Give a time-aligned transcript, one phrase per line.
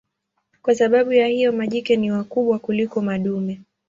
[0.61, 3.61] Kwa sababu ya hiyo majike ni wakubwa kuliko madume.